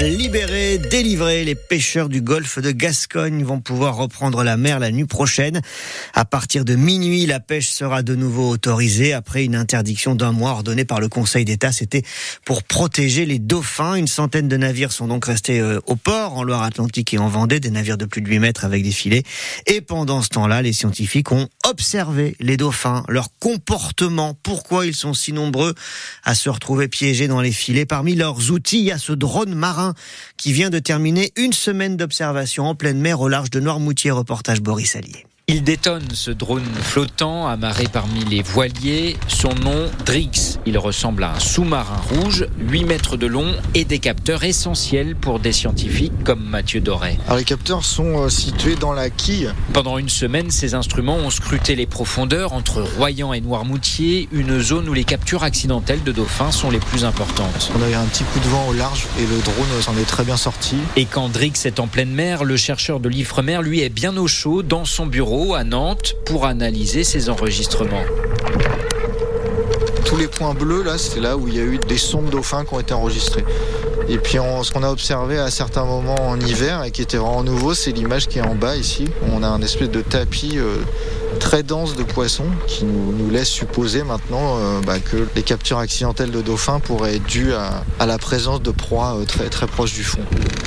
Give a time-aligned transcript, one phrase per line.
[0.00, 5.04] Libérés, délivrés, les pêcheurs du golfe de Gascogne vont pouvoir reprendre la mer la nuit
[5.04, 5.60] prochaine.
[6.14, 10.50] À partir de minuit, la pêche sera de nouveau autorisée après une interdiction d'un mois
[10.50, 11.70] ordonnée par le Conseil d'État.
[11.70, 12.02] C'était
[12.44, 13.94] pour protéger les dauphins.
[13.94, 17.60] Une centaine de navires sont donc restés euh, au port en Loire-Atlantique et en Vendée,
[17.60, 19.22] des navires de plus de 8 mètres avec des filets.
[19.66, 25.14] Et pendant ce temps-là, les scientifiques ont observé les dauphins, leur comportement, pourquoi ils sont
[25.14, 25.74] si nombreux
[26.24, 27.86] à se retrouver piégés dans les filets.
[27.86, 29.84] Parmi leurs outils, il y a ce drone marin
[30.36, 34.10] qui vient de terminer une semaine d'observation en pleine mer au large de Noirmoutier.
[34.10, 35.26] Reportage Boris Allier.
[35.46, 39.18] Il détonne ce drone flottant amarré parmi les voiliers.
[39.28, 40.58] Son nom, Drix.
[40.64, 45.40] Il ressemble à un sous-marin rouge, 8 mètres de long et des capteurs essentiels pour
[45.40, 47.18] des scientifiques comme Mathieu Doré.
[47.26, 49.52] Alors les capteurs sont euh, situés dans la quille.
[49.74, 54.88] Pendant une semaine, ces instruments ont scruté les profondeurs entre Royan et Noirmoutier, une zone
[54.88, 57.70] où les captures accidentelles de dauphins sont les plus importantes.
[57.78, 60.08] On a eu un petit coup de vent au large et le drone s'en est
[60.08, 60.76] très bien sorti.
[60.96, 64.26] Et quand Drix est en pleine mer, le chercheur de l'Ifremer, lui, est bien au
[64.26, 68.04] chaud dans son bureau à Nantes pour analyser ces enregistrements.
[70.04, 72.64] Tous les points bleus, là, c'est là où il y a eu des sons dauphins
[72.64, 73.44] qui ont été enregistrés.
[74.08, 77.42] Et puis ce qu'on a observé à certains moments en hiver et qui était vraiment
[77.42, 79.06] nouveau, c'est l'image qui est en bas ici.
[79.32, 80.76] On a un espèce de tapis euh,
[81.38, 86.30] très dense de poissons qui nous, laisse supposer maintenant euh, bah, que les captures accidentelles
[86.30, 90.04] de dauphins pourraient être dues à, la présence de proies euh, très, très proches du
[90.04, 90.20] fond.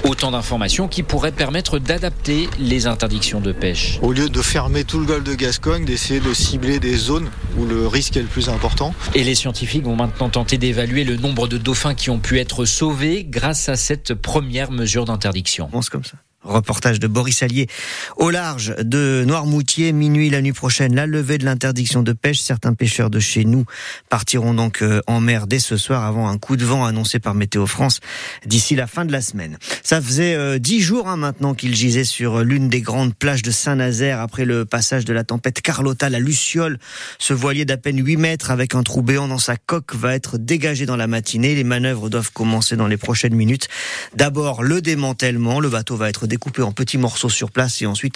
[0.03, 3.99] Autant d'informations qui pourraient permettre d'adapter les interdictions de pêche.
[4.01, 7.65] Au lieu de fermer tout le golfe de Gascogne, d'essayer de cibler des zones où
[7.65, 8.93] le risque est le plus important.
[9.15, 12.65] Et les scientifiques vont maintenant tenter d'évaluer le nombre de dauphins qui ont pu être
[12.65, 15.69] sauvés grâce à cette première mesure d'interdiction.
[15.73, 16.17] On comme ça.
[16.47, 17.67] Reportage de Boris Allier
[18.15, 22.39] au large de Noirmoutier, minuit la nuit prochaine, la levée de l'interdiction de pêche.
[22.39, 23.65] Certains pêcheurs de chez nous
[24.09, 27.33] partiront donc euh, en mer dès ce soir avant un coup de vent annoncé par
[27.33, 27.99] Météo France
[28.45, 29.57] d'ici la fin de la semaine.
[29.83, 33.51] Ça faisait euh, dix jours hein, maintenant qu'il gisait sur l'une des grandes plages de
[33.51, 36.79] Saint-Nazaire après le passage de la tempête Carlotta, la Luciole.
[37.19, 40.37] Ce voilier d'à peine 8 mètres avec un trou béant dans sa coque va être
[40.37, 41.55] dégagé dans la matinée.
[41.55, 43.67] Les manœuvres doivent commencer dans les prochaines minutes.
[44.15, 48.13] D'abord le démantèlement, le bateau va être découpé en petits morceaux sur place et ensuite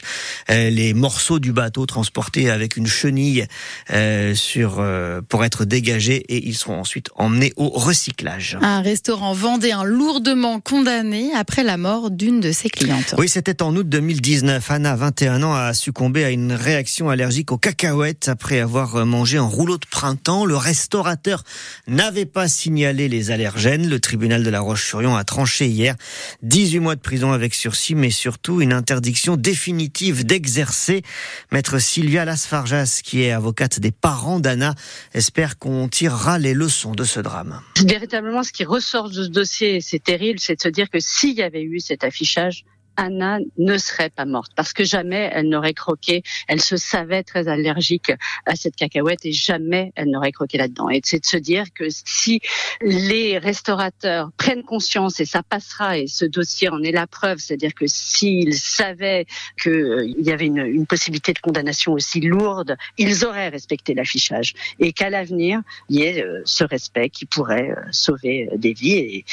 [0.52, 3.48] euh, les morceaux du bateau transportés avec une chenille
[3.92, 8.60] euh, sur euh, pour être dégagés et ils seront ensuite emmenés au recyclage.
[8.62, 13.16] Un restaurant vendéen lourdement condamné après la mort d'une de ses clientes.
[13.18, 14.70] Oui, c'était en août 2019.
[14.70, 19.48] Anna, 21 ans, a succombé à une réaction allergique aux cacahuètes après avoir mangé un
[19.48, 20.46] rouleau de printemps.
[20.46, 21.44] Le restaurateur
[21.88, 23.90] n'avait pas signalé les allergènes.
[23.90, 25.96] Le tribunal de la Roche-sur-Yon a tranché hier
[26.44, 31.04] 18 mois de prison avec sursis, mais surtout une interdiction définitive d'exercer.
[31.52, 34.74] Maître Sylvia Lasfargas, qui est avocate des parents d'Anna,
[35.14, 37.62] espère qu'on tirera les leçons de ce drame.
[37.86, 41.38] Véritablement, ce qui ressort de ce dossier, c'est terrible, c'est de se dire que s'il
[41.38, 42.66] y avait eu cet affichage,
[42.98, 46.24] Anna ne serait pas morte parce que jamais elle n'aurait croqué.
[46.48, 48.12] Elle se savait très allergique
[48.46, 50.90] à cette cacahuète et jamais elle n'aurait croqué là-dedans.
[50.90, 52.42] Et c'est de se dire que si
[52.82, 57.74] les restaurateurs prennent conscience et ça passera et ce dossier en est la preuve, c'est-à-dire
[57.74, 59.26] que s'ils savaient
[59.62, 64.92] qu'il euh, y avait une, possibilité de condamnation aussi lourde, ils auraient respecté l'affichage et
[64.92, 68.96] qu'à l'avenir il y ait euh, ce respect qui pourrait euh, sauver des vies.
[68.98, 69.26] Et,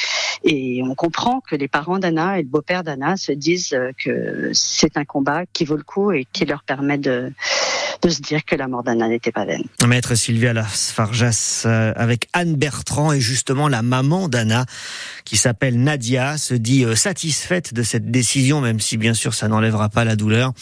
[0.45, 4.51] et on comprend que les parents d'Anna et le beau-père d'Anna se disent euh, que
[4.53, 7.33] c'est un combat qui vaut le coup et qui leur permet de,
[8.03, 9.65] de se dire que la mort d'Anna n'était pas vaine.
[9.87, 14.67] Maître Sylvia Lasfarjas euh, avec Anne Bertrand et justement la maman d'Anna
[15.25, 19.49] qui s'appelle Nadia se dit euh, satisfaite de cette décision même si bien sûr ça
[19.49, 20.53] n'enlèvera pas la douleur.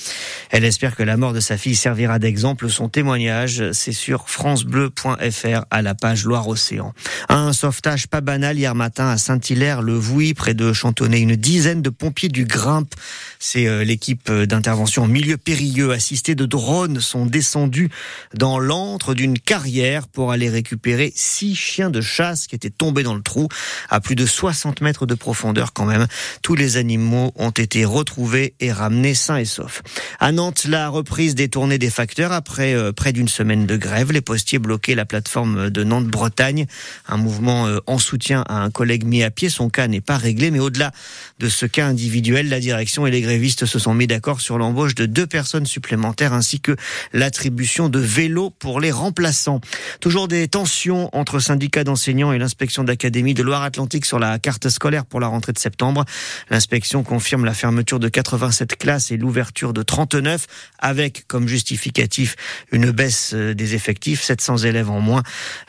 [0.51, 2.69] Elle espère que la mort de sa fille servira d'exemple.
[2.69, 6.93] Son témoignage c'est sur francebleu.fr à la page Loire-Océan.
[7.29, 11.21] Un sauvetage pas banal hier matin à Saint-Hilaire le Vouy près de Chantonnay.
[11.21, 12.95] Une dizaine de pompiers du Grimpe,
[13.39, 17.89] c'est euh, l'équipe d'intervention en milieu périlleux assistée de drones sont descendu
[18.35, 23.15] dans l'antre d'une carrière pour aller récupérer six chiens de chasse qui étaient tombés dans
[23.15, 23.49] le trou
[23.89, 26.07] à plus de 60 mètres de profondeur quand même.
[26.43, 29.83] Tous les animaux ont été retrouvés et ramenés sains et saufs.
[30.21, 34.13] À Nantes, la reprise des tournées des facteurs après euh, près d'une semaine de grève.
[34.13, 36.67] Les postiers bloquaient la plateforme de Nantes-Bretagne.
[37.09, 39.49] Un mouvement euh, en soutien à un collègue mis à pied.
[39.49, 40.93] Son cas n'est pas réglé, mais au-delà
[41.39, 44.95] de ce cas individuel, la direction et les grévistes se sont mis d'accord sur l'embauche
[44.95, 46.77] de deux personnes supplémentaires ainsi que
[47.13, 49.61] l'attribution de vélos pour les remplaçants.
[50.01, 55.07] Toujours des tensions entre syndicats d'enseignants et l'inspection d'académie de Loire-Atlantique sur la carte scolaire
[55.07, 56.05] pour la rentrée de septembre.
[56.51, 60.47] L'inspection confirme la fermeture de 87 classes et l'ouverture de 39
[60.79, 62.37] avec comme justificatif
[62.73, 65.23] une baisse euh, des effectifs, 700 élèves en moins.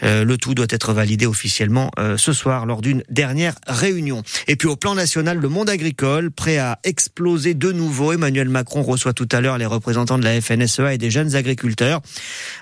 [0.04, 4.24] Euh, le tout doit être validé officiellement euh, ce soir lors d'une dernière réunion.
[4.48, 8.14] Et puis au plan national, le monde agricole, prêt à exploser de nouveau.
[8.14, 12.02] Emmanuel Macron reçoit tout à l'heure les représentants de la FNSEA et des jeunes agriculteurs.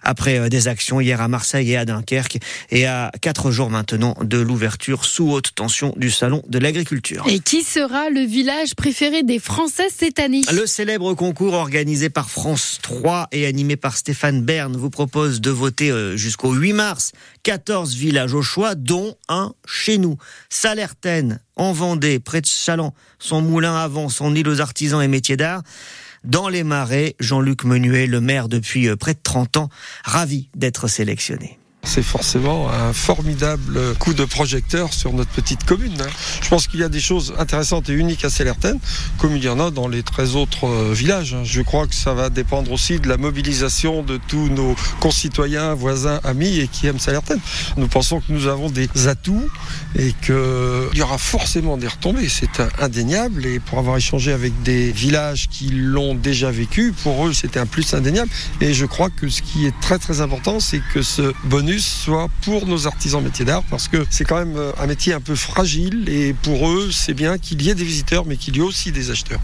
[0.04, 2.38] Après des actions hier à Marseille et à Dunkerque
[2.72, 7.26] et à quatre jours maintenant de l'ouverture sous haute tension du salon de l'agriculture.
[7.28, 10.42] Et qui sera le village préféré des Français cette année?
[10.54, 15.50] Le célèbre concours organisé par France 3 et animé par Stéphane Bern vous propose de
[15.50, 17.12] voter euh, jusqu'au 8 mars
[17.44, 20.18] 14 villages au choix, dont un chez nous.
[20.50, 25.38] Salertaine, en Vendée, près de Chaland, son moulin avant, son île aux artisans et métiers
[25.38, 25.62] d'art.
[26.26, 29.70] Dans les marais, Jean-Luc Menuet, le maire depuis euh, près de 30 ans,
[30.04, 35.96] ravi d'être sélectionné c'est forcément un formidable coup de projecteur sur notre petite commune.
[36.02, 36.10] Hein.
[36.42, 38.80] Je pense qu'il y a des choses intéressantes et uniques à Célérten,
[39.18, 41.34] comme il y en a dans les 13 autres euh, villages.
[41.34, 41.44] Hein.
[41.44, 46.20] Je crois que ça va dépendre aussi de la mobilisation de tous nos concitoyens, voisins,
[46.24, 47.40] amis et qui aiment Célérten.
[47.78, 49.50] Nous pensons que nous avons des atouts
[49.96, 50.36] et qu'il
[50.96, 52.30] y aura forcément des retombées.
[52.30, 57.34] C'est indéniable et pour avoir échangé avec des villages qui l'ont déjà vécu, pour eux
[57.34, 58.30] c'était un plus indéniable.
[58.62, 62.30] Et je crois que ce qui est très très important, c'est que ce bonus soit
[62.44, 65.36] pour nos artisans métiers d'art parce que c'est quand même euh, un métier un peu
[65.36, 68.64] fragile et pour eux c'est bien qu'il y ait des visiteurs mais qu'il y ait
[68.64, 69.42] aussi des acheteurs.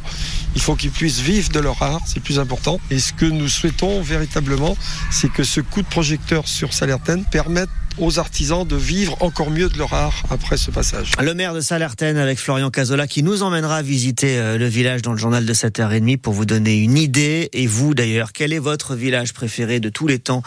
[0.55, 2.79] Il faut qu'ils puissent vivre de leur art, c'est plus important.
[2.89, 4.75] Et ce que nous souhaitons véritablement,
[5.09, 9.69] c'est que ce coup de projecteur sur Salertaine permette aux artisans de vivre encore mieux
[9.69, 11.11] de leur art après ce passage.
[11.21, 15.11] Le maire de Salertaine avec Florian Cazola qui nous emmènera visiter euh, le village dans
[15.11, 17.49] le journal de 7h30 pour vous donner une idée.
[17.53, 20.43] Et vous d'ailleurs, quel est votre village préféré de tous les temps?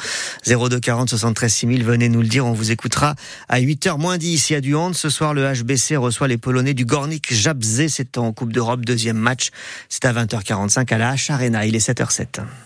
[0.47, 3.15] 02 40 73 6000, venez nous le dire, on vous écoutera
[3.49, 4.51] à 8h moins 10.
[4.51, 4.95] Il y a du hand.
[4.95, 7.89] Ce soir, le HBC reçoit les Polonais du Gornik Jabzé.
[7.89, 9.51] C'est en Coupe d'Europe, deuxième match.
[9.89, 11.67] C'est à 20h45 à la H Arena.
[11.67, 12.43] Il est 7h07.